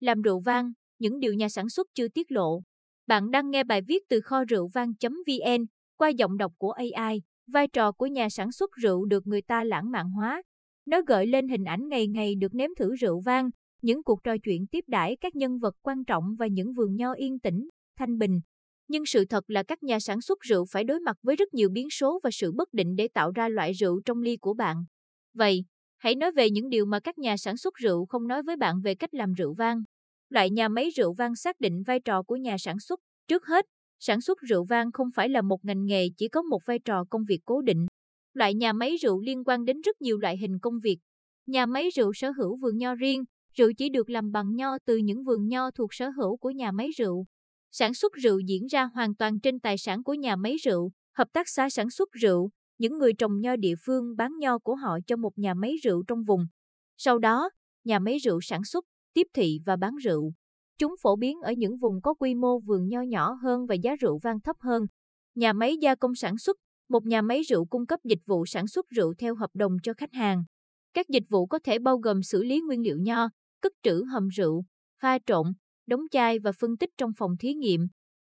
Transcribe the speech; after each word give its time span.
làm 0.00 0.22
rượu 0.22 0.40
vang, 0.40 0.72
những 0.98 1.20
điều 1.20 1.34
nhà 1.34 1.48
sản 1.48 1.68
xuất 1.68 1.86
chưa 1.94 2.08
tiết 2.08 2.32
lộ. 2.32 2.62
Bạn 3.06 3.30
đang 3.30 3.50
nghe 3.50 3.64
bài 3.64 3.82
viết 3.82 4.02
từ 4.08 4.20
kho 4.20 4.44
rượu 4.44 4.68
vang.vn 4.74 5.66
qua 5.96 6.08
giọng 6.08 6.36
đọc 6.36 6.52
của 6.58 6.70
AI. 6.70 7.22
Vai 7.52 7.68
trò 7.68 7.92
của 7.92 8.06
nhà 8.06 8.28
sản 8.28 8.52
xuất 8.52 8.70
rượu 8.82 9.04
được 9.04 9.26
người 9.26 9.42
ta 9.42 9.64
lãng 9.64 9.90
mạn 9.90 10.10
hóa. 10.10 10.42
Nó 10.86 11.02
gợi 11.06 11.26
lên 11.26 11.48
hình 11.48 11.64
ảnh 11.64 11.88
ngày 11.88 12.08
ngày 12.08 12.34
được 12.34 12.54
nếm 12.54 12.70
thử 12.78 12.94
rượu 12.94 13.20
vang, 13.20 13.50
những 13.82 14.02
cuộc 14.02 14.22
trò 14.24 14.36
chuyện 14.42 14.66
tiếp 14.66 14.84
đãi 14.86 15.16
các 15.20 15.36
nhân 15.36 15.58
vật 15.58 15.74
quan 15.82 16.04
trọng 16.04 16.34
và 16.38 16.46
những 16.46 16.72
vườn 16.72 16.96
nho 16.96 17.12
yên 17.12 17.38
tĩnh, 17.38 17.68
thanh 17.98 18.18
bình. 18.18 18.40
Nhưng 18.88 19.06
sự 19.06 19.24
thật 19.24 19.44
là 19.50 19.62
các 19.62 19.82
nhà 19.82 20.00
sản 20.00 20.20
xuất 20.20 20.40
rượu 20.40 20.64
phải 20.70 20.84
đối 20.84 21.00
mặt 21.00 21.16
với 21.22 21.36
rất 21.36 21.54
nhiều 21.54 21.68
biến 21.68 21.90
số 21.90 22.20
và 22.22 22.30
sự 22.32 22.52
bất 22.52 22.72
định 22.72 22.96
để 22.96 23.08
tạo 23.08 23.30
ra 23.30 23.48
loại 23.48 23.72
rượu 23.72 24.00
trong 24.04 24.22
ly 24.22 24.36
của 24.36 24.54
bạn. 24.54 24.76
Vậy, 25.34 25.64
hãy 26.06 26.14
nói 26.14 26.32
về 26.32 26.50
những 26.50 26.68
điều 26.68 26.86
mà 26.86 27.00
các 27.00 27.18
nhà 27.18 27.36
sản 27.36 27.56
xuất 27.56 27.74
rượu 27.74 28.06
không 28.06 28.26
nói 28.26 28.42
với 28.42 28.56
bạn 28.56 28.80
về 28.80 28.94
cách 28.94 29.14
làm 29.14 29.32
rượu 29.32 29.54
vang. 29.54 29.82
Loại 30.28 30.50
nhà 30.50 30.68
máy 30.68 30.90
rượu 30.96 31.12
vang 31.12 31.34
xác 31.34 31.60
định 31.60 31.82
vai 31.86 32.00
trò 32.00 32.22
của 32.22 32.36
nhà 32.36 32.56
sản 32.58 32.78
xuất. 32.78 33.00
Trước 33.28 33.46
hết, 33.46 33.64
sản 33.98 34.20
xuất 34.20 34.38
rượu 34.40 34.64
vang 34.64 34.92
không 34.92 35.08
phải 35.14 35.28
là 35.28 35.42
một 35.42 35.64
ngành 35.64 35.86
nghề 35.86 36.08
chỉ 36.16 36.28
có 36.28 36.42
một 36.42 36.58
vai 36.66 36.78
trò 36.78 37.04
công 37.10 37.24
việc 37.28 37.38
cố 37.44 37.60
định. 37.62 37.86
Loại 38.34 38.54
nhà 38.54 38.72
máy 38.72 38.96
rượu 38.96 39.20
liên 39.20 39.44
quan 39.44 39.64
đến 39.64 39.80
rất 39.80 40.00
nhiều 40.00 40.18
loại 40.18 40.36
hình 40.38 40.58
công 40.62 40.74
việc. 40.82 40.98
Nhà 41.46 41.66
máy 41.66 41.88
rượu 41.96 42.12
sở 42.14 42.30
hữu 42.30 42.56
vườn 42.56 42.76
nho 42.78 42.94
riêng, 42.94 43.24
rượu 43.54 43.70
chỉ 43.78 43.88
được 43.88 44.10
làm 44.10 44.32
bằng 44.32 44.56
nho 44.56 44.78
từ 44.86 44.96
những 44.96 45.22
vườn 45.22 45.48
nho 45.48 45.70
thuộc 45.70 45.94
sở 45.94 46.10
hữu 46.10 46.36
của 46.36 46.50
nhà 46.50 46.72
máy 46.72 46.88
rượu. 46.98 47.24
Sản 47.72 47.94
xuất 47.94 48.12
rượu 48.12 48.38
diễn 48.38 48.66
ra 48.66 48.84
hoàn 48.94 49.14
toàn 49.14 49.40
trên 49.40 49.60
tài 49.60 49.78
sản 49.78 50.02
của 50.02 50.14
nhà 50.14 50.36
máy 50.36 50.56
rượu, 50.64 50.90
hợp 51.16 51.28
tác 51.32 51.48
xã 51.48 51.70
sản 51.70 51.90
xuất 51.90 52.08
rượu, 52.12 52.50
những 52.78 52.98
người 52.98 53.12
trồng 53.12 53.40
nho 53.40 53.56
địa 53.56 53.74
phương 53.86 54.16
bán 54.16 54.32
nho 54.38 54.58
của 54.58 54.74
họ 54.74 54.98
cho 55.06 55.16
một 55.16 55.38
nhà 55.38 55.54
máy 55.54 55.74
rượu 55.82 56.04
trong 56.08 56.22
vùng. 56.22 56.46
Sau 56.96 57.18
đó, 57.18 57.50
nhà 57.84 57.98
máy 57.98 58.18
rượu 58.18 58.40
sản 58.40 58.64
xuất, 58.64 58.84
tiếp 59.14 59.26
thị 59.34 59.58
và 59.66 59.76
bán 59.76 59.96
rượu. 59.96 60.32
Chúng 60.78 60.94
phổ 61.02 61.16
biến 61.16 61.40
ở 61.40 61.52
những 61.52 61.76
vùng 61.76 62.00
có 62.02 62.14
quy 62.14 62.34
mô 62.34 62.58
vườn 62.58 62.88
nho 62.88 63.00
nhỏ 63.00 63.32
hơn 63.42 63.66
và 63.66 63.74
giá 63.74 63.96
rượu 63.96 64.18
vang 64.22 64.40
thấp 64.40 64.56
hơn. 64.60 64.82
Nhà 65.34 65.52
máy 65.52 65.76
gia 65.80 65.94
công 65.94 66.14
sản 66.14 66.38
xuất, 66.38 66.56
một 66.88 67.06
nhà 67.06 67.22
máy 67.22 67.42
rượu 67.42 67.64
cung 67.64 67.86
cấp 67.86 68.00
dịch 68.04 68.18
vụ 68.26 68.46
sản 68.46 68.66
xuất 68.66 68.86
rượu 68.88 69.14
theo 69.18 69.34
hợp 69.34 69.50
đồng 69.54 69.72
cho 69.82 69.94
khách 69.94 70.12
hàng. 70.12 70.44
Các 70.94 71.08
dịch 71.08 71.24
vụ 71.28 71.46
có 71.46 71.58
thể 71.64 71.78
bao 71.78 71.98
gồm 71.98 72.22
xử 72.22 72.42
lý 72.42 72.60
nguyên 72.60 72.82
liệu 72.82 72.98
nho, 72.98 73.28
cất 73.60 73.72
trữ 73.82 74.04
hầm 74.12 74.28
rượu, 74.28 74.64
pha 75.02 75.18
trộn, 75.26 75.46
đóng 75.86 76.00
chai 76.10 76.38
và 76.38 76.52
phân 76.52 76.76
tích 76.76 76.90
trong 76.98 77.10
phòng 77.18 77.30
thí 77.40 77.54
nghiệm. 77.54 77.80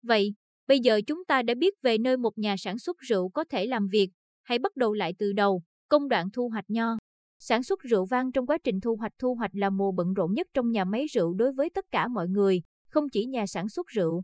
Vậy, 0.02 0.34
bây 0.66 0.80
giờ 0.80 1.00
chúng 1.06 1.24
ta 1.24 1.42
đã 1.42 1.54
biết 1.54 1.74
về 1.82 1.98
nơi 1.98 2.16
một 2.16 2.38
nhà 2.38 2.54
sản 2.58 2.78
xuất 2.78 2.96
rượu 2.98 3.28
có 3.28 3.44
thể 3.50 3.66
làm 3.66 3.86
việc, 3.92 4.08
hãy 4.48 4.58
bắt 4.58 4.76
đầu 4.76 4.92
lại 4.92 5.14
từ 5.18 5.32
đầu, 5.32 5.62
công 5.88 6.08
đoạn 6.08 6.30
thu 6.30 6.48
hoạch 6.48 6.64
nho. 6.68 6.96
Sản 7.38 7.62
xuất 7.62 7.80
rượu 7.80 8.04
vang 8.04 8.32
trong 8.32 8.46
quá 8.46 8.58
trình 8.64 8.80
thu 8.80 8.96
hoạch 8.96 9.12
thu 9.18 9.34
hoạch 9.34 9.50
là 9.54 9.70
mùa 9.70 9.92
bận 9.92 10.14
rộn 10.14 10.32
nhất 10.32 10.46
trong 10.54 10.70
nhà 10.70 10.84
máy 10.84 11.06
rượu 11.06 11.34
đối 11.34 11.52
với 11.52 11.70
tất 11.70 11.84
cả 11.90 12.08
mọi 12.08 12.28
người, 12.28 12.62
không 12.90 13.08
chỉ 13.12 13.24
nhà 13.24 13.46
sản 13.46 13.68
xuất 13.68 13.86
rượu. 13.86 14.22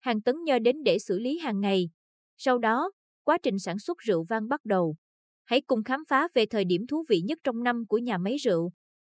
Hàng 0.00 0.22
tấn 0.22 0.44
nho 0.44 0.58
đến 0.58 0.82
để 0.84 0.98
xử 0.98 1.18
lý 1.18 1.38
hàng 1.38 1.60
ngày. 1.60 1.88
Sau 2.36 2.58
đó, 2.58 2.90
quá 3.24 3.38
trình 3.42 3.58
sản 3.58 3.78
xuất 3.78 3.98
rượu 3.98 4.24
vang 4.28 4.48
bắt 4.48 4.60
đầu. 4.64 4.96
Hãy 5.44 5.60
cùng 5.60 5.84
khám 5.84 6.04
phá 6.08 6.28
về 6.34 6.46
thời 6.46 6.64
điểm 6.64 6.86
thú 6.86 7.04
vị 7.08 7.20
nhất 7.20 7.38
trong 7.44 7.62
năm 7.62 7.86
của 7.88 7.98
nhà 7.98 8.18
máy 8.18 8.36
rượu. 8.36 8.72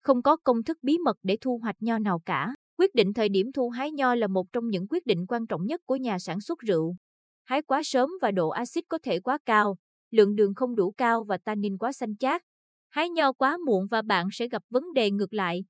Không 0.03 0.23
có 0.23 0.37
công 0.37 0.63
thức 0.63 0.79
bí 0.83 0.99
mật 0.99 1.17
để 1.23 1.37
thu 1.41 1.59
hoạch 1.63 1.77
nho 1.81 1.99
nào 1.99 2.21
cả. 2.27 2.55
Quyết 2.79 2.95
định 2.95 3.13
thời 3.13 3.29
điểm 3.29 3.53
thu 3.53 3.69
hái 3.69 3.93
nho 3.93 4.15
là 4.15 4.27
một 4.27 4.47
trong 4.53 4.69
những 4.69 4.89
quyết 4.89 5.07
định 5.07 5.27
quan 5.27 5.47
trọng 5.47 5.67
nhất 5.67 5.81
của 5.87 5.97
nhà 5.97 6.19
sản 6.19 6.41
xuất 6.41 6.59
rượu. 6.59 6.97
Hái 7.45 7.63
quá 7.63 7.81
sớm 7.85 8.11
và 8.23 8.31
độ 8.31 8.49
axit 8.49 8.85
có 8.89 8.99
thể 9.03 9.21
quá 9.21 9.39
cao, 9.47 9.77
lượng 10.17 10.37
đường 10.37 10.55
không 10.55 10.75
đủ 10.75 10.91
cao 10.91 11.25
và 11.25 11.39
tannin 11.45 11.79
quá 11.79 11.93
xanh 11.93 12.17
chát. 12.17 12.43
Hái 12.89 13.11
nho 13.11 13.33
quá 13.33 13.59
muộn 13.67 13.87
và 13.91 14.03
bạn 14.03 14.29
sẽ 14.33 14.49
gặp 14.49 14.63
vấn 14.71 14.93
đề 14.93 15.11
ngược 15.11 15.35
lại. 15.35 15.65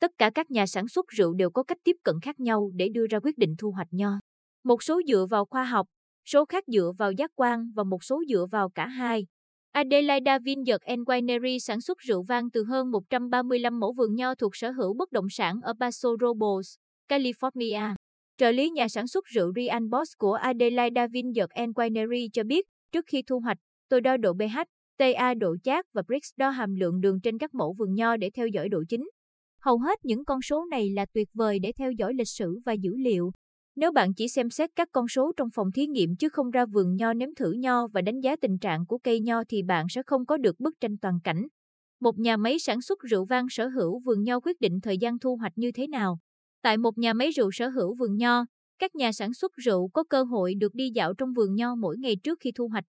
Tất 0.00 0.10
cả 0.18 0.30
các 0.34 0.50
nhà 0.50 0.66
sản 0.66 0.88
xuất 0.88 1.08
rượu 1.08 1.34
đều 1.34 1.50
có 1.50 1.62
cách 1.62 1.78
tiếp 1.84 1.96
cận 2.02 2.14
khác 2.22 2.40
nhau 2.40 2.70
để 2.74 2.88
đưa 2.88 3.06
ra 3.10 3.18
quyết 3.22 3.38
định 3.38 3.54
thu 3.58 3.70
hoạch 3.70 3.88
nho. 3.90 4.18
Một 4.64 4.82
số 4.82 5.00
dựa 5.08 5.26
vào 5.30 5.44
khoa 5.44 5.64
học, 5.64 5.86
số 6.28 6.44
khác 6.44 6.64
dựa 6.66 6.92
vào 6.98 7.12
giác 7.12 7.30
quan 7.34 7.72
và 7.74 7.84
một 7.84 8.04
số 8.04 8.22
dựa 8.28 8.46
vào 8.50 8.70
cả 8.70 8.86
hai. 8.86 9.26
Adelaida 9.72 10.38
Vineyard 10.38 10.84
and 10.84 11.00
Winery 11.00 11.58
sản 11.58 11.80
xuất 11.80 11.98
rượu 11.98 12.22
vang 12.22 12.50
từ 12.50 12.64
hơn 12.64 12.90
135 12.90 13.80
mẫu 13.80 13.92
vườn 13.92 14.14
nho 14.14 14.34
thuộc 14.34 14.56
sở 14.56 14.70
hữu 14.70 14.94
bất 14.94 15.12
động 15.12 15.26
sản 15.30 15.60
ở 15.62 15.72
Paso 15.80 16.08
Robles, 16.20 16.74
California. 17.08 17.94
Trợ 18.38 18.50
lý 18.50 18.70
nhà 18.70 18.88
sản 18.88 19.06
xuất 19.06 19.24
rượu 19.24 19.52
Ryan 19.56 19.90
Boss 19.90 20.12
của 20.18 20.32
Adelaida 20.32 21.06
Vineyard 21.06 21.50
and 21.50 21.76
Winery 21.76 22.28
cho 22.32 22.44
biết, 22.44 22.66
trước 22.92 23.04
khi 23.06 23.22
thu 23.22 23.40
hoạch, 23.40 23.58
tôi 23.90 24.00
đo 24.00 24.16
độ 24.16 24.32
pH, 24.34 24.58
TA 24.98 25.34
độ 25.34 25.56
chát 25.64 25.84
và 25.92 26.02
Brix 26.06 26.22
đo 26.36 26.50
hàm 26.50 26.74
lượng 26.74 27.00
đường 27.00 27.20
trên 27.20 27.38
các 27.38 27.54
mẫu 27.54 27.74
vườn 27.78 27.94
nho 27.94 28.16
để 28.16 28.30
theo 28.30 28.46
dõi 28.46 28.68
độ 28.68 28.82
chín. 28.88 29.10
Hầu 29.62 29.78
hết 29.78 30.04
những 30.04 30.24
con 30.24 30.42
số 30.42 30.64
này 30.70 30.90
là 30.90 31.06
tuyệt 31.14 31.28
vời 31.34 31.58
để 31.58 31.72
theo 31.78 31.92
dõi 31.92 32.14
lịch 32.14 32.28
sử 32.28 32.58
và 32.64 32.72
dữ 32.72 32.96
liệu. 32.96 33.30
Nếu 33.76 33.92
bạn 33.92 34.14
chỉ 34.14 34.28
xem 34.28 34.50
xét 34.50 34.70
các 34.76 34.88
con 34.92 35.08
số 35.08 35.32
trong 35.36 35.48
phòng 35.54 35.72
thí 35.74 35.86
nghiệm 35.86 36.16
chứ 36.16 36.28
không 36.28 36.50
ra 36.50 36.66
vườn 36.66 36.96
nho 36.96 37.12
nếm 37.12 37.34
thử 37.34 37.52
nho 37.52 37.86
và 37.86 38.02
đánh 38.02 38.20
giá 38.20 38.36
tình 38.36 38.58
trạng 38.58 38.86
của 38.86 38.98
cây 38.98 39.20
nho 39.20 39.42
thì 39.48 39.62
bạn 39.62 39.86
sẽ 39.90 40.02
không 40.06 40.26
có 40.26 40.36
được 40.36 40.60
bức 40.60 40.80
tranh 40.80 40.98
toàn 40.98 41.18
cảnh. 41.24 41.46
Một 42.00 42.18
nhà 42.18 42.36
máy 42.36 42.58
sản 42.58 42.80
xuất 42.80 42.98
rượu 43.00 43.24
vang 43.24 43.46
sở 43.50 43.68
hữu 43.68 44.00
vườn 44.04 44.22
nho 44.22 44.40
quyết 44.40 44.60
định 44.60 44.80
thời 44.80 44.98
gian 44.98 45.18
thu 45.18 45.36
hoạch 45.36 45.52
như 45.56 45.72
thế 45.72 45.86
nào. 45.86 46.18
Tại 46.62 46.76
một 46.78 46.98
nhà 46.98 47.12
máy 47.12 47.30
rượu 47.30 47.50
sở 47.52 47.68
hữu 47.68 47.94
vườn 47.94 48.16
nho, 48.16 48.44
các 48.78 48.94
nhà 48.94 49.12
sản 49.12 49.34
xuất 49.34 49.52
rượu 49.56 49.88
có 49.88 50.04
cơ 50.04 50.22
hội 50.22 50.54
được 50.54 50.74
đi 50.74 50.90
dạo 50.94 51.14
trong 51.14 51.32
vườn 51.32 51.54
nho 51.54 51.74
mỗi 51.74 51.98
ngày 51.98 52.16
trước 52.16 52.38
khi 52.40 52.52
thu 52.52 52.68
hoạch. 52.68 52.84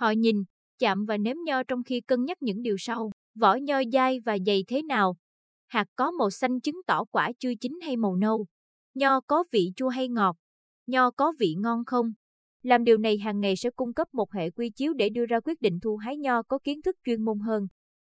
Họ 0.00 0.10
nhìn, 0.10 0.44
chạm 0.78 1.04
và 1.04 1.16
nếm 1.16 1.36
nho 1.44 1.62
trong 1.62 1.82
khi 1.82 2.00
cân 2.00 2.24
nhắc 2.24 2.42
những 2.42 2.62
điều 2.62 2.76
sau. 2.78 3.10
Vỏ 3.38 3.54
nho 3.54 3.80
dai 3.92 4.20
và 4.20 4.38
dày 4.46 4.64
thế 4.68 4.82
nào? 4.82 5.16
Hạt 5.66 5.84
có 5.96 6.10
màu 6.10 6.30
xanh 6.30 6.60
chứng 6.60 6.80
tỏ 6.86 7.04
quả 7.04 7.32
chưa 7.38 7.54
chín 7.60 7.78
hay 7.82 7.96
màu 7.96 8.16
nâu? 8.16 8.46
Nho 8.94 9.20
có 9.20 9.44
vị 9.52 9.72
chua 9.76 9.88
hay 9.88 10.08
ngọt? 10.08 10.36
Nho 10.86 11.10
có 11.10 11.32
vị 11.38 11.54
ngon 11.58 11.84
không? 11.84 12.12
Làm 12.62 12.84
điều 12.84 12.98
này 12.98 13.18
hàng 13.18 13.40
ngày 13.40 13.56
sẽ 13.56 13.70
cung 13.70 13.94
cấp 13.94 14.08
một 14.12 14.32
hệ 14.32 14.50
quy 14.50 14.70
chiếu 14.70 14.92
để 14.92 15.08
đưa 15.08 15.26
ra 15.26 15.40
quyết 15.40 15.60
định 15.60 15.78
thu 15.82 15.96
hái 15.96 16.16
nho 16.16 16.42
có 16.42 16.58
kiến 16.64 16.82
thức 16.82 16.96
chuyên 17.04 17.24
môn 17.24 17.38
hơn. 17.38 17.66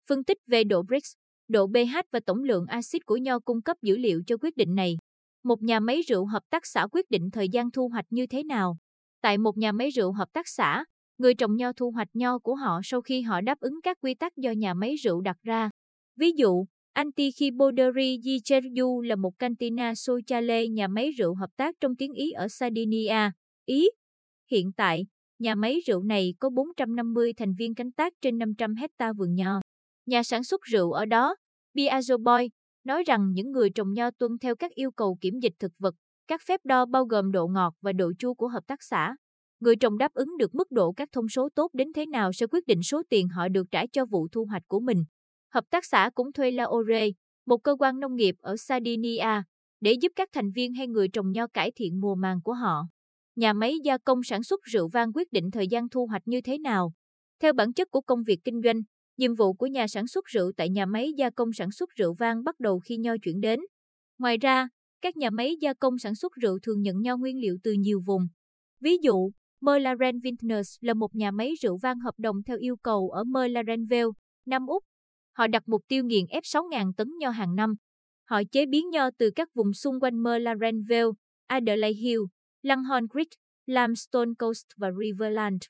Phân 0.09 0.25
tích 0.25 0.39
về 0.47 0.65
độ 0.65 0.83
Brix, 0.83 1.03
độ 1.49 1.67
pH 1.67 1.97
và 2.13 2.21
tổng 2.27 2.43
lượng 2.43 2.67
axit 2.67 3.07
của 3.07 3.17
nho 3.17 3.39
cung 3.39 3.63
cấp 3.63 3.77
dữ 3.83 3.97
liệu 3.97 4.23
cho 4.27 4.37
quyết 4.37 4.57
định 4.57 4.75
này. 4.75 4.97
Một 5.45 5.63
nhà 5.63 5.81
máy 5.81 6.03
rượu 6.03 6.27
hợp 6.27 6.43
tác 6.51 6.67
xã 6.67 6.87
quyết 6.93 7.11
định 7.11 7.31
thời 7.33 7.49
gian 7.49 7.71
thu 7.71 7.89
hoạch 7.89 8.07
như 8.11 8.27
thế 8.27 8.43
nào? 8.43 8.77
Tại 9.21 9.39
một 9.39 9.59
nhà 9.59 9.73
máy 9.73 9.91
rượu 9.91 10.13
hợp 10.13 10.33
tác 10.33 10.49
xã, 10.49 10.85
người 11.19 11.35
trồng 11.35 11.57
nho 11.57 11.73
thu 11.73 11.91
hoạch 11.91 12.09
nho 12.15 12.39
của 12.39 12.55
họ 12.55 12.81
sau 12.85 13.01
khi 13.03 13.23
họ 13.23 13.41
đáp 13.41 13.61
ứng 13.61 13.81
các 13.83 13.99
quy 14.01 14.15
tắc 14.15 14.37
do 14.37 14.51
nhà 14.51 14.75
máy 14.75 14.95
rượu 14.95 15.21
đặt 15.21 15.37
ra. 15.43 15.71
Ví 16.17 16.33
dụ, 16.37 16.67
Antichiboderi 16.93 18.21
Gicheryu 18.25 19.01
là 19.01 19.17
một 19.17 19.39
cantina 19.39 19.95
Sociale 19.95 20.69
nhà 20.69 20.89
máy 20.89 21.11
rượu 21.11 21.35
hợp 21.35 21.51
tác 21.57 21.75
trong 21.81 21.97
tiếng 21.97 22.13
Ý 22.13 22.31
ở 22.31 22.49
Sardinia, 22.49 23.31
Ý. 23.65 23.89
Hiện 24.51 24.73
tại, 24.77 25.07
nhà 25.39 25.55
máy 25.55 25.81
rượu 25.87 26.03
này 26.03 26.35
có 26.39 26.51
450 26.51 27.33
thành 27.37 27.55
viên 27.59 27.75
cánh 27.75 27.93
tác 27.93 28.13
trên 28.21 28.39
500 28.39 28.75
hecta 28.75 29.13
vườn 29.13 29.35
nho. 29.35 29.61
Nhà 30.07 30.23
sản 30.23 30.45
xuất 30.45 30.61
rượu 30.63 30.93
ở 30.93 31.05
đó, 31.05 31.37
Piazzo 31.75 32.19
Boy, 32.23 32.51
nói 32.85 33.05
rằng 33.07 33.33
những 33.33 33.53
người 33.53 33.71
trồng 33.71 33.93
nho 33.93 34.11
tuân 34.11 34.39
theo 34.41 34.57
các 34.57 34.71
yêu 34.71 34.91
cầu 34.91 35.19
kiểm 35.21 35.39
dịch 35.43 35.55
thực 35.59 35.73
vật, 35.79 35.95
các 36.27 36.41
phép 36.47 36.61
đo 36.65 36.87
bao 36.87 37.05
gồm 37.05 37.33
độ 37.33 37.47
ngọt 37.47 37.75
và 37.81 37.93
độ 37.93 38.13
chua 38.19 38.35
của 38.35 38.49
hợp 38.49 38.67
tác 38.67 38.83
xã. 38.83 39.17
Người 39.61 39.77
trồng 39.77 39.99
đáp 39.99 40.15
ứng 40.15 40.37
được 40.37 40.55
mức 40.55 40.71
độ 40.71 40.93
các 40.93 41.09
thông 41.13 41.29
số 41.29 41.49
tốt 41.55 41.71
đến 41.75 41.93
thế 41.93 42.07
nào 42.07 42.33
sẽ 42.33 42.47
quyết 42.47 42.67
định 42.67 42.83
số 42.83 43.03
tiền 43.09 43.29
họ 43.29 43.49
được 43.49 43.67
trả 43.71 43.87
cho 43.87 44.07
vụ 44.07 44.29
thu 44.33 44.45
hoạch 44.45 44.63
của 44.69 44.81
mình. 44.81 45.05
Hợp 45.55 45.65
tác 45.71 45.85
xã 45.85 46.11
cũng 46.15 46.33
thuê 46.33 46.51
Laore, 46.51 47.09
một 47.47 47.59
cơ 47.59 47.77
quan 47.79 48.01
nông 48.01 48.17
nghiệp 48.17 48.35
ở 48.39 48.57
Sardinia, 48.57 49.43
để 49.81 49.93
giúp 49.93 50.13
các 50.17 50.29
thành 50.33 50.51
viên 50.51 50.75
hay 50.75 50.89
người 50.89 51.09
trồng 51.09 51.33
nho 51.33 51.47
cải 51.47 51.73
thiện 51.77 52.01
mùa 52.01 52.15
màng 52.15 52.41
của 52.45 52.53
họ. 52.53 52.83
Nhà 53.37 53.53
máy 53.53 53.75
gia 53.85 53.99
công 53.99 54.23
sản 54.23 54.43
xuất 54.43 54.61
rượu 54.63 54.89
vang 54.89 55.13
quyết 55.15 55.33
định 55.33 55.51
thời 55.51 55.69
gian 55.69 55.89
thu 55.89 56.07
hoạch 56.07 56.23
như 56.29 56.41
thế 56.41 56.59
nào. 56.59 56.93
Theo 57.43 57.53
bản 57.53 57.73
chất 57.73 57.91
của 57.91 58.01
công 58.01 58.23
việc 58.23 58.39
kinh 58.45 58.61
doanh, 58.65 58.81
nhiệm 59.17 59.35
vụ 59.35 59.53
của 59.53 59.67
nhà 59.67 59.87
sản 59.89 60.07
xuất 60.07 60.25
rượu 60.25 60.53
tại 60.57 60.71
nhà 60.71 60.87
máy 60.87 61.13
gia 61.17 61.31
công 61.31 61.53
sản 61.53 61.71
xuất 61.71 61.91
rượu 61.91 62.15
vang 62.19 62.45
bắt 62.45 62.61
đầu 62.61 62.81
khi 62.81 62.97
nho 62.97 63.17
chuyển 63.23 63.41
đến. 63.41 63.61
Ngoài 64.19 64.39
ra, 64.39 64.69
các 65.01 65.17
nhà 65.17 65.31
máy 65.31 65.57
gia 65.61 65.75
công 65.75 65.99
sản 65.99 66.15
xuất 66.15 66.33
rượu 66.43 66.59
thường 66.63 66.83
nhận 66.83 67.01
nho 67.01 67.17
nguyên 67.17 67.39
liệu 67.39 67.57
từ 67.63 67.73
nhiều 67.73 68.01
vùng. 68.07 68.23
Ví 68.81 68.97
dụ, 69.03 69.31
Merlaren 69.61 70.19
Vintners 70.19 70.77
là 70.81 70.95
một 70.95 71.15
nhà 71.15 71.31
máy 71.31 71.53
rượu 71.61 71.77
vang 71.77 71.99
hợp 71.99 72.15
đồng 72.19 72.43
theo 72.43 72.57
yêu 72.57 72.77
cầu 72.77 73.11
ở 73.11 73.25
Merlarenville, 73.25 74.11
Nam 74.47 74.67
Úc. 74.67 74.85
Họ 75.33 75.47
đặt 75.47 75.63
mục 75.67 75.83
tiêu 75.89 76.05
nghiền 76.05 76.27
ép 76.29 76.43
6.000 76.43 76.93
tấn 76.97 77.09
nho 77.19 77.31
hàng 77.31 77.55
năm. 77.57 77.75
Họ 78.25 78.43
chế 78.53 78.67
biến 78.67 78.91
nho 78.91 79.11
từ 79.19 79.31
các 79.35 79.55
vùng 79.55 79.73
xung 79.73 80.01
quanh 80.01 80.23
Merlarenville, 80.23 81.11
Adelaide 81.47 81.99
Hill, 82.01 82.21
Langhorne 82.63 83.07
Creek, 83.13 83.29
Limestone 83.67 84.31
Coast 84.39 84.67
và 84.77 84.91
Riverland. 85.01 85.63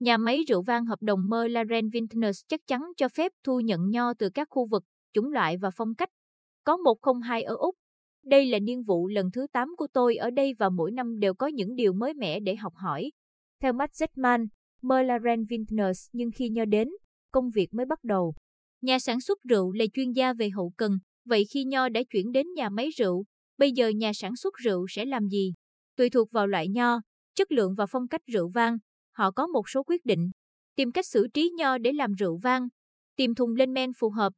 Nhà 0.00 0.16
máy 0.16 0.44
rượu 0.48 0.62
vang 0.62 0.86
hợp 0.86 1.02
đồng 1.02 1.28
Merlaren 1.28 1.88
Vintners 1.88 2.40
chắc 2.48 2.60
chắn 2.66 2.80
cho 2.96 3.08
phép 3.08 3.32
thu 3.44 3.60
nhận 3.60 3.90
nho 3.90 4.14
từ 4.14 4.30
các 4.34 4.48
khu 4.50 4.66
vực, 4.70 4.84
chủng 5.12 5.32
loại 5.32 5.56
và 5.56 5.70
phong 5.76 5.94
cách. 5.94 6.08
Có 6.64 6.76
102 6.76 7.42
ở 7.42 7.56
Úc, 7.56 7.74
đây 8.24 8.46
là 8.46 8.58
niên 8.58 8.82
vụ 8.82 9.08
lần 9.08 9.30
thứ 9.30 9.46
8 9.52 9.76
của 9.76 9.86
tôi 9.92 10.16
ở 10.16 10.30
đây 10.30 10.54
và 10.58 10.68
mỗi 10.68 10.90
năm 10.90 11.18
đều 11.18 11.34
có 11.34 11.46
những 11.46 11.76
điều 11.76 11.92
mới 11.92 12.14
mẻ 12.14 12.40
để 12.40 12.56
học 12.56 12.72
hỏi. 12.76 13.10
Theo 13.62 13.72
Matt 13.72 13.92
Zetman, 13.92 14.46
Merlaren 14.82 15.44
Vintners 15.44 16.08
nhưng 16.12 16.30
khi 16.34 16.48
nho 16.48 16.64
đến, 16.64 16.88
công 17.30 17.50
việc 17.54 17.74
mới 17.74 17.86
bắt 17.86 18.04
đầu. 18.04 18.34
Nhà 18.82 18.98
sản 18.98 19.20
xuất 19.20 19.38
rượu 19.48 19.72
là 19.72 19.84
chuyên 19.94 20.12
gia 20.12 20.32
về 20.32 20.50
hậu 20.50 20.72
cần, 20.76 20.98
vậy 21.24 21.44
khi 21.54 21.64
nho 21.64 21.88
đã 21.88 22.00
chuyển 22.10 22.32
đến 22.32 22.46
nhà 22.54 22.68
máy 22.68 22.88
rượu, 22.96 23.24
Bây 23.58 23.72
giờ 23.72 23.88
nhà 23.88 24.12
sản 24.14 24.36
xuất 24.36 24.54
rượu 24.54 24.86
sẽ 24.88 25.04
làm 25.04 25.28
gì? 25.28 25.52
Tùy 25.96 26.10
thuộc 26.10 26.32
vào 26.32 26.46
loại 26.46 26.68
nho, 26.68 27.00
chất 27.34 27.52
lượng 27.52 27.74
và 27.74 27.86
phong 27.86 28.08
cách 28.08 28.20
rượu 28.26 28.48
vang, 28.48 28.78
họ 29.12 29.30
có 29.30 29.46
một 29.46 29.68
số 29.68 29.82
quyết 29.82 30.04
định. 30.04 30.30
Tìm 30.74 30.92
cách 30.92 31.06
xử 31.06 31.26
trí 31.34 31.50
nho 31.56 31.78
để 31.78 31.92
làm 31.92 32.12
rượu 32.12 32.38
vang, 32.42 32.68
tìm 33.16 33.34
thùng 33.34 33.54
lên 33.54 33.72
men 33.72 33.90
phù 33.98 34.10
hợp, 34.10 34.32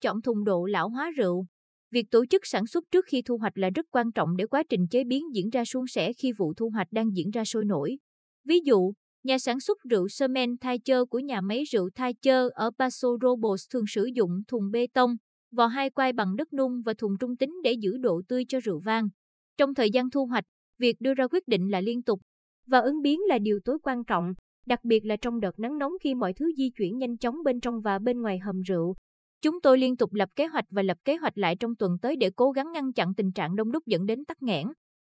chọn 0.00 0.22
thùng 0.22 0.44
độ 0.44 0.64
lão 0.64 0.88
hóa 0.88 1.10
rượu. 1.16 1.46
Việc 1.90 2.06
tổ 2.10 2.26
chức 2.26 2.42
sản 2.44 2.66
xuất 2.66 2.84
trước 2.90 3.04
khi 3.08 3.22
thu 3.22 3.38
hoạch 3.38 3.58
là 3.58 3.70
rất 3.70 3.86
quan 3.90 4.12
trọng 4.12 4.36
để 4.36 4.46
quá 4.46 4.62
trình 4.68 4.86
chế 4.90 5.04
biến 5.04 5.34
diễn 5.34 5.50
ra 5.50 5.64
suôn 5.64 5.86
sẻ 5.86 6.12
khi 6.12 6.32
vụ 6.32 6.54
thu 6.54 6.70
hoạch 6.70 6.92
đang 6.92 7.16
diễn 7.16 7.30
ra 7.30 7.44
sôi 7.44 7.64
nổi. 7.64 7.96
Ví 8.44 8.60
dụ, 8.64 8.92
nhà 9.24 9.38
sản 9.38 9.60
xuất 9.60 9.78
rượu 9.90 10.08
Semen 10.08 10.56
Thacher 10.58 10.98
của 11.10 11.18
nhà 11.18 11.40
máy 11.40 11.64
rượu 11.64 11.90
Thacher 11.94 12.46
ở 12.54 12.70
Paso 12.78 13.08
Robles 13.22 13.62
thường 13.70 13.84
sử 13.88 14.08
dụng 14.14 14.30
thùng 14.48 14.70
bê 14.70 14.86
tông, 14.94 15.16
vỏ 15.56 15.66
hai 15.66 15.90
quai 15.90 16.12
bằng 16.12 16.36
đất 16.36 16.52
nung 16.52 16.82
và 16.84 16.94
thùng 16.98 17.12
trung 17.20 17.36
tính 17.36 17.60
để 17.64 17.72
giữ 17.72 17.96
độ 17.96 18.22
tươi 18.28 18.44
cho 18.48 18.60
rượu 18.60 18.80
vang. 18.84 19.08
Trong 19.56 19.74
thời 19.74 19.90
gian 19.90 20.10
thu 20.10 20.26
hoạch, 20.26 20.44
việc 20.78 20.96
đưa 21.00 21.14
ra 21.14 21.26
quyết 21.30 21.48
định 21.48 21.70
là 21.70 21.80
liên 21.80 22.02
tục 22.02 22.20
và 22.66 22.78
ứng 22.78 23.02
biến 23.02 23.20
là 23.28 23.38
điều 23.38 23.60
tối 23.64 23.78
quan 23.82 24.04
trọng, 24.04 24.32
đặc 24.66 24.84
biệt 24.84 25.04
là 25.04 25.16
trong 25.16 25.40
đợt 25.40 25.58
nắng 25.58 25.78
nóng 25.78 25.92
khi 26.02 26.14
mọi 26.14 26.32
thứ 26.32 26.52
di 26.56 26.70
chuyển 26.70 26.98
nhanh 26.98 27.18
chóng 27.18 27.34
bên 27.44 27.60
trong 27.60 27.80
và 27.80 27.98
bên 27.98 28.20
ngoài 28.20 28.38
hầm 28.38 28.60
rượu. 28.60 28.94
Chúng 29.42 29.60
tôi 29.60 29.78
liên 29.78 29.96
tục 29.96 30.12
lập 30.12 30.28
kế 30.36 30.46
hoạch 30.46 30.64
và 30.70 30.82
lập 30.82 30.96
kế 31.04 31.16
hoạch 31.16 31.38
lại 31.38 31.56
trong 31.56 31.76
tuần 31.76 31.98
tới 32.02 32.16
để 32.16 32.30
cố 32.36 32.50
gắng 32.50 32.72
ngăn 32.72 32.92
chặn 32.92 33.14
tình 33.14 33.32
trạng 33.32 33.56
đông 33.56 33.72
đúc 33.72 33.86
dẫn 33.86 34.06
đến 34.06 34.24
tắc 34.24 34.42
nghẽn. 34.42 34.66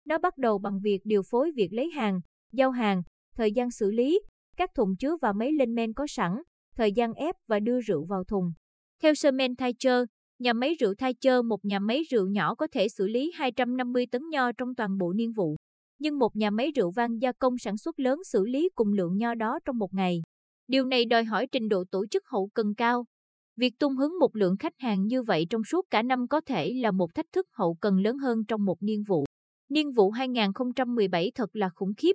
Nó 0.05 0.17
bắt 0.17 0.37
đầu 0.37 0.59
bằng 0.59 0.79
việc 0.83 0.99
điều 1.03 1.21
phối 1.29 1.51
việc 1.55 1.69
lấy 1.71 1.89
hàng, 1.89 2.19
giao 2.53 2.71
hàng, 2.71 3.01
thời 3.37 3.51
gian 3.51 3.71
xử 3.71 3.91
lý, 3.91 4.19
các 4.57 4.69
thùng 4.75 4.95
chứa 4.99 5.15
và 5.21 5.33
máy 5.33 5.51
lên 5.51 5.75
men 5.75 5.93
có 5.93 6.07
sẵn, 6.07 6.31
thời 6.75 6.91
gian 6.91 7.13
ép 7.13 7.35
và 7.47 7.59
đưa 7.59 7.81
rượu 7.81 8.05
vào 8.05 8.23
thùng. 8.23 8.53
Theo 9.01 9.13
Sermen 9.13 9.55
Thaycher 9.55 10.03
nhà 10.39 10.53
máy 10.53 10.75
rượu 10.79 10.93
Thaycher 10.95 11.45
một 11.45 11.65
nhà 11.65 11.79
máy 11.79 12.03
rượu 12.09 12.27
nhỏ 12.27 12.55
có 12.55 12.67
thể 12.71 12.87
xử 12.89 13.07
lý 13.07 13.31
250 13.35 14.05
tấn 14.11 14.21
nho 14.29 14.51
trong 14.51 14.75
toàn 14.75 14.97
bộ 14.97 15.13
niên 15.13 15.31
vụ. 15.31 15.55
Nhưng 15.99 16.19
một 16.19 16.35
nhà 16.35 16.49
máy 16.49 16.71
rượu 16.75 16.91
vang 16.91 17.21
gia 17.21 17.31
công 17.31 17.57
sản 17.57 17.77
xuất 17.77 17.99
lớn 17.99 18.23
xử 18.23 18.45
lý 18.45 18.69
cùng 18.75 18.93
lượng 18.93 19.17
nho 19.17 19.33
đó 19.33 19.59
trong 19.65 19.77
một 19.77 19.93
ngày. 19.93 20.21
Điều 20.67 20.85
này 20.85 21.05
đòi 21.05 21.23
hỏi 21.23 21.47
trình 21.51 21.69
độ 21.69 21.83
tổ 21.91 22.05
chức 22.11 22.23
hậu 22.27 22.49
cần 22.53 22.75
cao. 22.75 23.05
Việc 23.55 23.73
tung 23.79 23.95
hứng 23.95 24.19
một 24.19 24.35
lượng 24.35 24.57
khách 24.57 24.73
hàng 24.77 25.07
như 25.07 25.23
vậy 25.23 25.45
trong 25.49 25.63
suốt 25.63 25.85
cả 25.89 26.01
năm 26.01 26.27
có 26.27 26.41
thể 26.41 26.73
là 26.73 26.91
một 26.91 27.15
thách 27.15 27.31
thức 27.31 27.47
hậu 27.51 27.77
cần 27.81 27.99
lớn 27.99 28.17
hơn 28.17 28.45
trong 28.47 28.65
một 28.65 28.77
niên 28.83 29.03
vụ. 29.07 29.25
Niên 29.69 29.91
vụ 29.91 30.11
2017 30.11 31.31
thật 31.35 31.55
là 31.55 31.69
khủng 31.75 31.93
khiếp, 31.97 32.13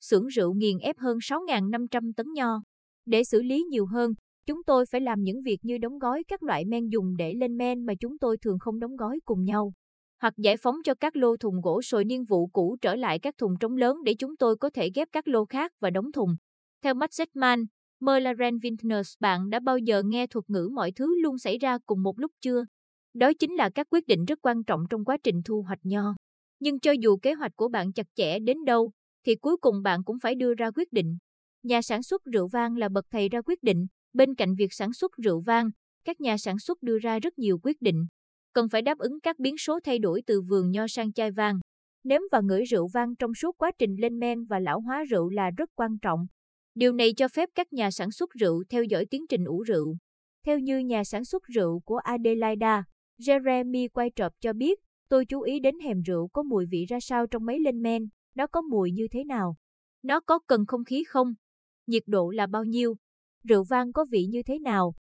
xưởng 0.00 0.26
rượu 0.26 0.54
nghiền 0.54 0.78
ép 0.78 0.98
hơn 0.98 1.18
6.500 1.18 2.12
tấn 2.16 2.26
nho. 2.34 2.62
Để 3.06 3.24
xử 3.24 3.42
lý 3.42 3.62
nhiều 3.62 3.86
hơn, 3.86 4.12
chúng 4.46 4.64
tôi 4.64 4.84
phải 4.86 5.00
làm 5.00 5.22
những 5.22 5.40
việc 5.44 5.58
như 5.62 5.78
đóng 5.78 5.98
gói 5.98 6.24
các 6.28 6.42
loại 6.42 6.64
men 6.64 6.88
dùng 6.88 7.16
để 7.16 7.34
lên 7.34 7.56
men 7.56 7.86
mà 7.86 7.94
chúng 8.00 8.18
tôi 8.18 8.36
thường 8.36 8.58
không 8.58 8.78
đóng 8.78 8.96
gói 8.96 9.20
cùng 9.24 9.44
nhau. 9.44 9.72
Hoặc 10.22 10.34
giải 10.36 10.56
phóng 10.56 10.76
cho 10.84 10.94
các 10.94 11.16
lô 11.16 11.36
thùng 11.36 11.60
gỗ 11.60 11.82
sồi 11.82 12.04
niên 12.04 12.24
vụ 12.24 12.46
cũ 12.46 12.76
trở 12.80 12.94
lại 12.94 13.18
các 13.18 13.34
thùng 13.38 13.54
trống 13.60 13.76
lớn 13.76 13.96
để 14.04 14.14
chúng 14.14 14.36
tôi 14.36 14.56
có 14.56 14.70
thể 14.70 14.90
ghép 14.94 15.08
các 15.12 15.28
lô 15.28 15.44
khác 15.44 15.72
và 15.80 15.90
đóng 15.90 16.12
thùng. 16.12 16.36
Theo 16.82 16.94
Matt 16.94 17.12
Zetman, 17.12 17.64
Merlaren 18.00 18.58
Vintners, 18.58 19.14
bạn 19.20 19.50
đã 19.50 19.60
bao 19.60 19.78
giờ 19.78 20.02
nghe 20.06 20.26
thuật 20.26 20.50
ngữ 20.50 20.68
mọi 20.72 20.92
thứ 20.92 21.20
luôn 21.22 21.38
xảy 21.38 21.58
ra 21.58 21.78
cùng 21.86 22.02
một 22.02 22.18
lúc 22.18 22.32
chưa? 22.40 22.64
Đó 23.14 23.32
chính 23.38 23.54
là 23.54 23.70
các 23.74 23.86
quyết 23.90 24.06
định 24.06 24.24
rất 24.24 24.38
quan 24.42 24.64
trọng 24.64 24.80
trong 24.90 25.04
quá 25.04 25.16
trình 25.24 25.42
thu 25.44 25.62
hoạch 25.62 25.80
nho. 25.82 26.14
Nhưng 26.60 26.80
cho 26.80 26.92
dù 26.92 27.16
kế 27.16 27.34
hoạch 27.34 27.56
của 27.56 27.68
bạn 27.68 27.92
chặt 27.92 28.06
chẽ 28.14 28.38
đến 28.38 28.64
đâu, 28.64 28.90
thì 29.26 29.36
cuối 29.36 29.56
cùng 29.60 29.82
bạn 29.82 30.04
cũng 30.04 30.16
phải 30.22 30.34
đưa 30.34 30.54
ra 30.54 30.70
quyết 30.70 30.92
định. 30.92 31.18
Nhà 31.62 31.82
sản 31.82 32.02
xuất 32.02 32.22
rượu 32.24 32.48
vang 32.52 32.76
là 32.76 32.88
bậc 32.88 33.04
thầy 33.10 33.28
ra 33.28 33.40
quyết 33.42 33.62
định, 33.62 33.86
bên 34.12 34.34
cạnh 34.34 34.54
việc 34.54 34.72
sản 34.72 34.92
xuất 34.92 35.10
rượu 35.24 35.40
vang, 35.40 35.70
các 36.04 36.20
nhà 36.20 36.38
sản 36.38 36.58
xuất 36.58 36.82
đưa 36.82 36.98
ra 36.98 37.18
rất 37.18 37.38
nhiều 37.38 37.58
quyết 37.62 37.76
định. 37.80 38.06
Cần 38.52 38.68
phải 38.68 38.82
đáp 38.82 38.98
ứng 38.98 39.20
các 39.20 39.38
biến 39.38 39.58
số 39.58 39.80
thay 39.84 39.98
đổi 39.98 40.22
từ 40.26 40.40
vườn 40.40 40.70
nho 40.70 40.86
sang 40.88 41.12
chai 41.12 41.30
vang. 41.30 41.60
Nếm 42.04 42.20
và 42.32 42.40
ngửi 42.40 42.64
rượu 42.64 42.88
vang 42.94 43.16
trong 43.16 43.34
suốt 43.34 43.58
quá 43.58 43.70
trình 43.78 43.96
lên 43.98 44.18
men 44.18 44.44
và 44.44 44.58
lão 44.58 44.80
hóa 44.80 45.04
rượu 45.10 45.28
là 45.28 45.50
rất 45.56 45.70
quan 45.74 45.98
trọng. 46.02 46.26
Điều 46.74 46.92
này 46.92 47.12
cho 47.16 47.28
phép 47.28 47.48
các 47.54 47.72
nhà 47.72 47.90
sản 47.90 48.10
xuất 48.10 48.30
rượu 48.30 48.64
theo 48.70 48.84
dõi 48.84 49.06
tiến 49.10 49.26
trình 49.28 49.44
ủ 49.44 49.62
rượu. 49.62 49.96
Theo 50.46 50.58
như 50.58 50.78
nhà 50.78 51.04
sản 51.04 51.24
xuất 51.24 51.42
rượu 51.44 51.80
của 51.80 51.96
Adelaida, 51.96 52.84
Jeremy 53.20 53.88
quay 53.92 54.10
trọp 54.16 54.32
cho 54.40 54.52
biết, 54.52 54.78
tôi 55.08 55.24
chú 55.24 55.40
ý 55.40 55.60
đến 55.60 55.78
hẻm 55.78 56.02
rượu 56.02 56.28
có 56.28 56.42
mùi 56.42 56.66
vị 56.70 56.84
ra 56.88 57.00
sao 57.00 57.26
trong 57.26 57.44
mấy 57.44 57.60
lên 57.60 57.82
men, 57.82 58.08
nó 58.36 58.46
có 58.46 58.62
mùi 58.62 58.90
như 58.90 59.06
thế 59.10 59.24
nào? 59.24 59.56
Nó 60.02 60.20
có 60.20 60.38
cần 60.46 60.66
không 60.66 60.84
khí 60.84 61.04
không? 61.08 61.34
Nhiệt 61.86 62.02
độ 62.06 62.30
là 62.30 62.46
bao 62.46 62.64
nhiêu? 62.64 62.96
Rượu 63.48 63.64
vang 63.64 63.92
có 63.92 64.06
vị 64.10 64.26
như 64.30 64.42
thế 64.42 64.58
nào? 64.58 64.94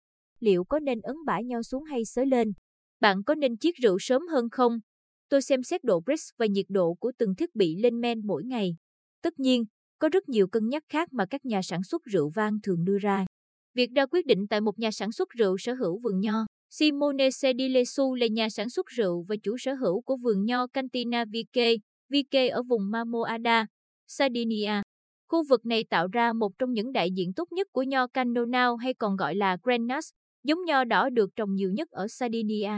Liệu 0.41 0.65
có 0.65 0.79
nên 0.79 1.01
ấn 1.01 1.17
bả 1.27 1.41
nhau 1.41 1.63
xuống 1.63 1.85
hay 1.85 2.05
xới 2.05 2.27
lên? 2.27 2.53
Bạn 3.01 3.23
có 3.25 3.35
nên 3.35 3.59
chiết 3.59 3.75
rượu 3.83 3.97
sớm 4.01 4.23
hơn 4.29 4.51
không? 4.51 4.79
Tôi 5.29 5.43
xem 5.43 5.63
xét 5.63 5.85
độ 5.85 6.01
press 6.05 6.23
và 6.39 6.47
nhiệt 6.47 6.67
độ 6.69 6.95
của 6.95 7.13
từng 7.19 7.35
thiết 7.35 7.55
bị 7.55 7.77
lên 7.77 8.01
men 8.01 8.27
mỗi 8.27 8.45
ngày. 8.45 8.77
Tất 9.23 9.39
nhiên, 9.39 9.65
có 9.99 10.09
rất 10.09 10.29
nhiều 10.29 10.47
cân 10.49 10.69
nhắc 10.69 10.83
khác 10.89 11.13
mà 11.13 11.27
các 11.31 11.45
nhà 11.45 11.63
sản 11.63 11.83
xuất 11.83 12.03
rượu 12.05 12.31
vang 12.35 12.59
thường 12.63 12.85
đưa 12.85 12.99
ra. 12.99 13.27
Việc 13.75 13.91
ra 13.97 14.07
quyết 14.07 14.27
định 14.27 14.47
tại 14.51 14.61
một 14.61 14.79
nhà 14.79 14.91
sản 14.91 15.13
xuất 15.13 15.29
rượu 15.31 15.57
sở 15.59 15.75
hữu 15.75 15.99
vườn 15.99 16.21
nho. 16.21 16.47
Simone 16.71 17.31
Sedilesu 17.31 18.15
là 18.15 18.27
nhà 18.27 18.49
sản 18.49 18.71
xuất 18.71 18.87
rượu 18.87 19.25
và 19.29 19.37
chủ 19.43 19.57
sở 19.59 19.75
hữu 19.75 20.01
của 20.01 20.17
vườn 20.17 20.45
nho 20.45 20.67
Cantina 20.67 21.25
Vique, 21.25 21.75
Vike 22.13 22.49
ở 22.49 22.63
vùng 22.63 22.91
Mamoada, 22.91 23.67
Sardinia. 24.07 24.83
Khu 25.29 25.45
vực 25.49 25.67
này 25.67 25.85
tạo 25.91 26.09
ra 26.13 26.33
một 26.33 26.53
trong 26.59 26.73
những 26.73 26.93
đại 26.93 27.11
diện 27.11 27.33
tốt 27.37 27.53
nhất 27.53 27.69
của 27.73 27.83
nho 27.83 28.07
Cannonau 28.07 28.77
hay 28.77 28.95
còn 28.95 29.17
gọi 29.17 29.35
là 29.35 29.57
Grenache, 29.63 30.09
giống 30.45 30.65
nho 30.65 30.85
đỏ 30.85 31.09
được 31.09 31.31
trồng 31.37 31.55
nhiều 31.55 31.71
nhất 31.71 31.91
ở 31.91 32.07
Sardinia. 32.09 32.71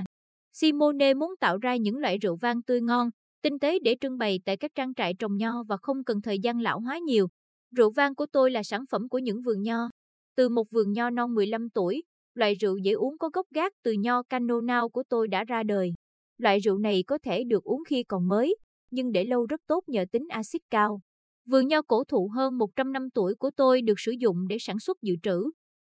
Simone 0.53 1.15
muốn 1.15 1.35
tạo 1.41 1.59
ra 1.59 1.77
những 1.77 1.99
loại 1.99 2.19
rượu 2.19 2.37
vang 2.37 2.63
tươi 2.63 2.81
ngon, 2.81 3.11
tinh 3.43 3.59
tế 3.59 3.79
để 3.79 3.97
trưng 4.01 4.19
bày 4.19 4.41
tại 4.45 4.57
các 4.57 4.71
trang 4.75 4.95
trại 4.95 5.15
trồng 5.19 5.37
nho 5.37 5.63
và 5.69 5.77
không 5.77 6.05
cần 6.05 6.23
thời 6.23 6.39
gian 6.39 6.61
lão 6.61 6.81
hóa 6.81 6.99
nhiều. 6.99 7.29
Rượu 7.77 7.91
vang 7.91 8.15
của 8.15 8.27
tôi 8.33 8.51
là 8.51 8.63
sản 8.63 8.85
phẩm 8.91 9.09
của 9.09 9.19
những 9.19 9.41
vườn 9.41 9.63
nho. 9.63 9.89
Từ 10.37 10.49
một 10.49 10.71
vườn 10.71 10.93
nho 10.93 11.11
non 11.11 11.35
15 11.35 11.71
tuổi, 11.71 12.03
loại 12.35 12.55
rượu 12.55 12.77
dễ 12.77 12.93
uống 12.93 13.19
có 13.19 13.29
gốc 13.33 13.47
gác 13.55 13.73
từ 13.83 13.93
nho 13.93 14.23
Cannonau 14.23 14.89
của 14.89 15.03
tôi 15.09 15.29
đã 15.29 15.45
ra 15.45 15.63
đời. 15.63 15.93
Loại 16.39 16.59
rượu 16.59 16.79
này 16.79 17.05
có 17.07 17.19
thể 17.23 17.45
được 17.45 17.65
uống 17.65 17.83
khi 17.89 18.03
còn 18.03 18.29
mới, 18.29 18.57
nhưng 18.91 19.13
để 19.13 19.25
lâu 19.25 19.47
rất 19.47 19.61
tốt 19.67 19.85
nhờ 19.87 20.05
tính 20.13 20.29
axit 20.29 20.63
cao. 20.71 21.01
Vườn 21.47 21.69
nho 21.69 21.83
cổ 21.83 22.05
thụ 22.05 22.29
hơn 22.29 22.59
100 22.59 22.93
năm 22.93 23.11
tuổi 23.15 23.35
của 23.35 23.51
tôi 23.57 23.83
được 23.83 23.95
sử 23.97 24.13
dụng 24.19 24.49
để 24.49 24.57
sản 24.61 24.79
xuất 24.79 25.03
dự 25.03 25.15
trữ. 25.23 25.45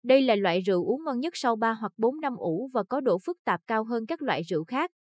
Đây 0.04 0.22
là 0.22 0.36
loại 0.36 0.62
rượu 0.62 0.86
uống 0.86 1.04
ngon 1.04 1.20
nhất 1.20 1.34
sau 1.36 1.56
3 1.56 1.74
hoặc 1.74 1.92
4 1.98 2.22
năm 2.22 2.36
ủ 2.38 2.70
và 2.74 2.84
có 2.90 3.02
độ 3.02 3.18
phức 3.26 3.38
tạp 3.46 3.60
cao 3.68 3.84
hơn 3.84 4.06
các 4.06 4.22
loại 4.22 4.42
rượu 4.44 4.64
khác. 4.64 4.92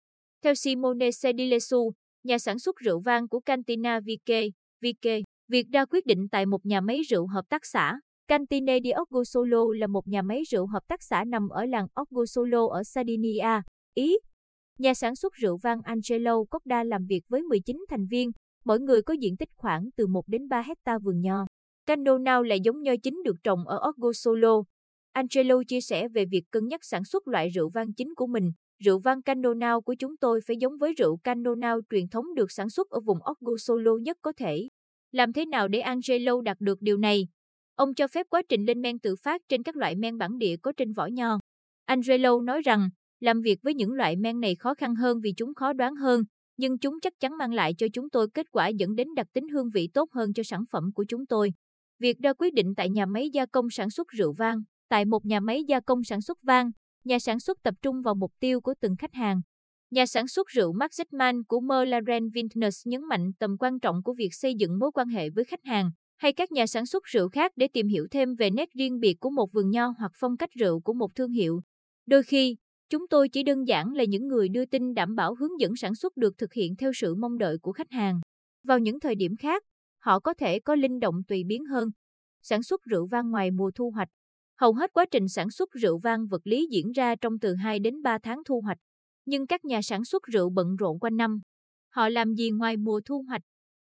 Theo 0.44 0.54
Simone 0.56 1.12
Sedilesu, 1.12 1.92
nhà 2.24 2.38
sản 2.38 2.60
xuất 2.60 2.76
rượu 2.76 3.00
vang 3.00 3.28
của 3.28 3.40
Cantina 3.40 4.00
Vike, 4.00 4.44
Vike, 4.81 5.21
việc 5.48 5.68
ra 5.74 5.86
quyết 5.86 6.06
định 6.06 6.30
tại 6.31 6.45
một 6.45 6.66
nhà 6.66 6.81
máy 6.81 7.02
rượu 7.10 7.28
hợp 7.28 7.50
tác 7.50 7.66
xã. 7.66 8.00
Cantine 8.28 8.80
di 8.83 8.92
Orgosolo 9.02 9.66
là 9.80 9.88
một 9.88 10.07
nhà 10.07 10.21
máy 10.21 10.44
rượu 10.52 10.68
hợp 10.68 10.83
tác 10.88 11.04
xã 11.04 11.24
nằm 11.24 11.50
ở 11.50 11.66
làng 11.66 11.88
Orgosolo 12.02 12.68
ở 12.68 12.83
Sardinia, 12.83 13.62
Ý. 13.94 14.18
Nhà 14.81 14.94
sản 14.94 15.16
xuất 15.16 15.33
rượu 15.33 15.57
vang 15.57 15.81
Angelo 15.83 16.44
Copda 16.44 16.83
làm 16.83 17.06
việc 17.06 17.21
với 17.30 17.42
19 17.42 17.85
thành 17.90 18.06
viên, 18.06 18.31
mỗi 18.66 18.80
người 18.80 19.02
có 19.02 19.14
diện 19.14 19.38
tích 19.38 19.50
khoảng 19.57 19.90
từ 19.95 20.07
1 20.07 20.28
đến 20.28 20.47
3 20.50 20.61
hecta 20.61 20.97
vườn 21.04 21.21
nho. 21.21 21.45
Cano 21.85 22.18
nào 22.18 22.44
là 22.44 22.56
giống 22.56 22.81
nho 22.81 22.92
chính 23.04 23.23
được 23.23 23.35
trồng 23.44 23.68
ở 23.68 23.80
Orgosolo. 23.90 24.64
Angelo 25.11 25.56
chia 25.68 25.81
sẻ 25.81 26.07
về 26.07 26.26
việc 26.26 26.44
cân 26.52 26.68
nhắc 26.68 26.80
sản 26.83 27.04
xuất 27.04 27.28
loại 27.28 27.50
rượu 27.50 27.69
vang 27.69 27.94
chính 27.94 28.16
của 28.16 28.28
mình. 28.28 28.52
Rượu 28.83 29.00
vang 29.00 29.21
Cannonau 29.21 29.81
của 29.81 29.95
chúng 30.00 30.18
tôi 30.18 30.40
phải 30.47 30.56
giống 30.59 30.78
với 30.78 30.94
rượu 30.94 31.18
Cannonau 31.18 31.80
truyền 31.90 32.07
thống 32.07 32.26
được 32.35 32.52
sản 32.52 32.69
xuất 32.69 32.90
ở 32.90 33.00
vùng 33.00 33.19
Orgosolo 33.31 33.92
nhất 34.02 34.18
có 34.21 34.33
thể. 34.38 34.68
Làm 35.11 35.33
thế 35.33 35.45
nào 35.45 35.68
để 35.68 35.80
Angelo 35.80 36.42
đạt 36.42 36.57
được 36.59 36.81
điều 36.81 36.97
này? 36.97 37.28
Ông 37.76 37.94
cho 37.94 38.07
phép 38.07 38.28
quá 38.30 38.42
trình 38.50 38.66
lên 38.66 38.81
men 38.81 39.00
tự 39.00 39.16
phát 39.16 39.42
trên 39.50 39.64
các 39.64 39.76
loại 39.76 39.95
men 39.95 40.18
bản 40.18 40.38
địa 40.38 40.56
có 40.61 40.71
trên 40.78 40.94
vỏ 40.94 41.06
nho. 41.06 41.40
Angelo 41.85 42.42
nói 42.42 42.61
rằng, 42.61 42.90
làm 43.21 43.42
việc 43.42 43.59
với 43.63 43.73
những 43.73 43.94
loại 43.94 44.16
men 44.16 44.40
này 44.40 44.56
khó 44.56 44.73
khăn 44.73 44.95
hơn 44.95 45.19
vì 45.23 45.33
chúng 45.37 45.54
khó 45.54 45.73
đoán 45.73 45.95
hơn, 45.95 46.23
nhưng 46.57 46.78
chúng 46.78 46.99
chắc 47.01 47.13
chắn 47.19 47.37
mang 47.37 47.54
lại 47.54 47.73
cho 47.78 47.87
chúng 47.94 48.09
tôi 48.09 48.28
kết 48.33 48.51
quả 48.51 48.68
dẫn 48.68 48.95
đến 48.95 49.07
đặc 49.16 49.28
tính 49.33 49.47
hương 49.47 49.69
vị 49.73 49.90
tốt 49.94 50.09
hơn 50.11 50.33
cho 50.33 50.44
sản 50.44 50.63
phẩm 50.71 50.92
của 50.95 51.06
chúng 51.07 51.25
tôi. 51.25 51.54
Việc 51.99 52.18
ra 52.23 52.33
quyết 52.33 52.54
định 52.54 52.73
tại 52.78 52.90
nhà 52.90 53.06
máy 53.06 53.30
gia 53.33 53.45
công 53.45 53.69
sản 53.69 53.90
xuất 53.90 54.07
rượu 54.07 54.33
vang, 54.33 54.61
tại 54.90 55.06
một 55.06 55.25
nhà 55.25 55.40
máy 55.40 55.63
gia 55.68 55.80
công 55.80 56.04
sản 56.04 56.21
xuất 56.21 56.37
vang, 56.44 56.71
nhà 57.04 57.19
sản 57.19 57.40
xuất 57.40 57.57
tập 57.63 57.73
trung 57.81 58.01
vào 58.01 58.16
mục 58.16 58.31
tiêu 58.40 58.61
của 58.61 58.73
từng 58.81 58.95
khách 58.99 59.13
hàng. 59.13 59.42
Nhà 59.92 60.06
sản 60.06 60.28
xuất 60.28 60.47
rượu 60.47 60.73
Mark 60.73 60.92
Zetman 60.92 61.44
của 61.47 61.59
Merlaren 61.59 62.30
Vintners 62.30 62.87
nhấn 62.87 63.01
mạnh 63.07 63.31
tầm 63.40 63.57
quan 63.59 63.80
trọng 63.80 64.04
của 64.04 64.13
việc 64.13 64.30
xây 64.31 64.56
dựng 64.56 64.80
mối 64.80 64.92
quan 64.92 65.07
hệ 65.07 65.30
với 65.30 65.44
khách 65.44 65.63
hàng 65.63 65.92
hay 66.18 66.33
các 66.33 66.51
nhà 66.51 66.68
sản 66.68 66.85
xuất 66.85 67.04
rượu 67.06 67.30
khác 67.30 67.51
để 67.56 67.68
tìm 67.73 67.87
hiểu 67.87 68.07
thêm 68.11 68.35
về 68.35 68.49
nét 68.49 68.69
riêng 68.78 68.99
biệt 68.99 69.13
của 69.19 69.30
một 69.30 69.51
vườn 69.51 69.69
nho 69.69 69.94
hoặc 69.97 70.11
phong 70.16 70.37
cách 70.37 70.49
rượu 70.59 70.80
của 70.80 70.94
một 70.94 71.16
thương 71.16 71.31
hiệu. 71.31 71.61
Đôi 72.06 72.23
khi, 72.23 72.56
Chúng 72.92 73.07
tôi 73.07 73.30
chỉ 73.30 73.44
đơn 73.44 73.68
giản 73.68 73.94
là 73.94 74.04
những 74.04 74.28
người 74.28 74.50
đưa 74.50 74.66
tin 74.66 74.94
đảm 74.94 75.16
bảo 75.16 75.36
hướng 75.36 75.60
dẫn 75.60 75.76
sản 75.76 75.95
xuất 75.95 76.18
được 76.18 76.38
thực 76.38 76.54
hiện 76.54 76.76
theo 76.76 76.92
sự 76.95 77.16
mong 77.16 77.38
đợi 77.38 77.57
của 77.57 77.71
khách 77.71 77.92
hàng. 77.92 78.19
Vào 78.64 78.80
những 78.80 79.00
thời 79.00 79.16
điểm 79.16 79.36
khác, 79.36 79.64
họ 80.00 80.19
có 80.19 80.33
thể 80.33 80.60
có 80.60 80.76
linh 80.76 81.00
động 81.00 81.16
tùy 81.28 81.44
biến 81.44 81.66
hơn. 81.66 81.90
Sản 82.42 82.64
xuất 82.64 82.81
rượu 82.83 83.07
vang 83.12 83.31
ngoài 83.31 83.52
mùa 83.52 83.71
thu 83.76 83.92
hoạch. 83.92 84.07
Hầu 84.57 84.74
hết 84.74 84.94
quá 84.94 85.06
trình 85.12 85.28
sản 85.28 85.50
xuất 85.50 85.69
rượu 85.71 85.98
vang 85.98 86.28
vật 86.28 86.42
lý 86.44 86.68
diễn 86.71 86.92
ra 86.92 87.16
trong 87.16 87.40
từ 87.40 87.56
2 87.56 87.80
đến 87.80 88.02
3 88.02 88.18
tháng 88.24 88.42
thu 88.45 88.62
hoạch. 88.62 88.78
Nhưng 89.26 89.48
các 89.48 89.66
nhà 89.66 89.81
sản 89.81 90.06
xuất 90.06 90.24
rượu 90.24 90.50
bận 90.50 90.76
rộn 90.76 91.00
quanh 91.00 91.18
năm. 91.18 91.40
Họ 91.90 92.10
làm 92.10 92.33
gì 92.33 92.52
ngoài 92.52 92.78
mùa 92.78 93.02
thu 93.06 93.24
hoạch? 93.28 93.42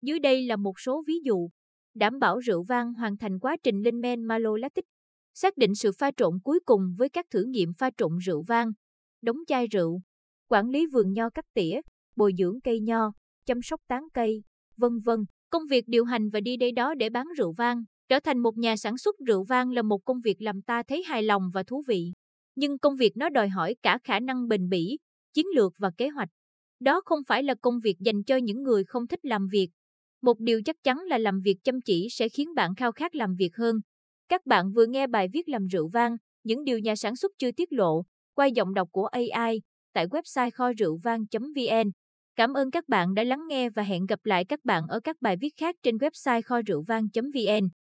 Dưới 0.01 0.19
đây 0.19 0.45
là 0.45 0.55
một 0.55 0.79
số 0.79 1.03
ví 1.07 1.13
dụ. 1.23 1.49
Đảm 1.93 2.19
bảo 2.19 2.39
rượu 2.39 2.63
vang 2.63 2.93
hoàn 2.93 3.17
thành 3.17 3.39
quá 3.39 3.57
trình 3.63 3.83
lên 3.83 4.01
men 4.01 4.23
malolactic. 4.23 4.85
Xác 5.33 5.57
định 5.57 5.75
sự 5.75 5.91
pha 5.97 6.11
trộn 6.17 6.39
cuối 6.43 6.59
cùng 6.65 6.93
với 6.97 7.09
các 7.09 7.25
thử 7.29 7.43
nghiệm 7.43 7.73
pha 7.73 7.89
trộn 7.97 8.17
rượu 8.17 8.43
vang. 8.47 8.71
Đóng 9.21 9.37
chai 9.47 9.67
rượu. 9.67 10.01
Quản 10.47 10.69
lý 10.69 10.85
vườn 10.85 11.13
nho 11.13 11.29
cắt 11.29 11.45
tỉa, 11.53 11.81
bồi 12.15 12.33
dưỡng 12.37 12.61
cây 12.61 12.79
nho, 12.79 13.11
chăm 13.45 13.61
sóc 13.61 13.81
tán 13.87 14.03
cây, 14.13 14.43
vân 14.77 14.99
vân. 15.05 15.19
Công 15.49 15.63
việc 15.69 15.83
điều 15.87 16.05
hành 16.05 16.29
và 16.29 16.39
đi 16.39 16.57
đây 16.57 16.71
đó 16.71 16.93
để 16.93 17.09
bán 17.09 17.27
rượu 17.37 17.53
vang, 17.57 17.83
trở 18.09 18.19
thành 18.19 18.39
một 18.39 18.57
nhà 18.57 18.77
sản 18.77 18.97
xuất 18.97 19.15
rượu 19.27 19.43
vang 19.43 19.71
là 19.71 19.81
một 19.81 20.05
công 20.05 20.19
việc 20.19 20.41
làm 20.41 20.61
ta 20.61 20.83
thấy 20.87 21.03
hài 21.03 21.23
lòng 21.23 21.49
và 21.53 21.63
thú 21.63 21.83
vị. 21.87 22.11
Nhưng 22.55 22.77
công 22.77 22.95
việc 22.95 23.17
nó 23.17 23.29
đòi 23.29 23.49
hỏi 23.49 23.75
cả 23.83 23.99
khả 24.03 24.19
năng 24.19 24.47
bền 24.47 24.69
bỉ, 24.69 24.97
chiến 25.33 25.45
lược 25.55 25.73
và 25.77 25.91
kế 25.97 26.09
hoạch. 26.09 26.29
Đó 26.79 27.01
không 27.05 27.19
phải 27.27 27.43
là 27.43 27.55
công 27.61 27.79
việc 27.79 27.95
dành 27.99 28.23
cho 28.23 28.37
những 28.37 28.63
người 28.63 28.83
không 28.83 29.07
thích 29.07 29.25
làm 29.25 29.47
việc. 29.51 29.69
Một 30.21 30.39
điều 30.39 30.61
chắc 30.65 30.75
chắn 30.83 30.97
là 30.97 31.17
làm 31.17 31.39
việc 31.43 31.57
chăm 31.63 31.81
chỉ 31.81 32.07
sẽ 32.11 32.29
khiến 32.29 32.53
bạn 32.55 32.75
khao 32.75 32.91
khát 32.91 33.15
làm 33.15 33.35
việc 33.35 33.55
hơn. 33.55 33.75
Các 34.29 34.45
bạn 34.45 34.71
vừa 34.71 34.85
nghe 34.85 35.07
bài 35.07 35.27
viết 35.33 35.49
làm 35.49 35.67
rượu 35.67 35.87
vang, 35.87 36.15
những 36.43 36.63
điều 36.63 36.79
nhà 36.79 36.95
sản 36.95 37.15
xuất 37.15 37.31
chưa 37.37 37.51
tiết 37.51 37.73
lộ, 37.73 38.03
qua 38.39 38.45
giọng 38.45 38.73
đọc 38.73 38.87
của 38.91 39.05
AI, 39.05 39.61
tại 39.93 40.07
website 40.07 40.51
kho 40.53 40.71
rượu 40.77 40.97
vang.vn. 41.03 41.91
Cảm 42.35 42.53
ơn 42.53 42.71
các 42.71 42.87
bạn 42.87 43.13
đã 43.13 43.23
lắng 43.23 43.47
nghe 43.47 43.69
và 43.69 43.83
hẹn 43.83 44.05
gặp 44.05 44.19
lại 44.23 44.45
các 44.45 44.59
bạn 44.65 44.83
ở 44.89 44.99
các 44.99 45.15
bài 45.21 45.37
viết 45.41 45.53
khác 45.57 45.75
trên 45.83 45.97
website 45.97 46.41
kho 46.41 46.61
rượu 46.67 46.81
vang.vn. 46.87 47.78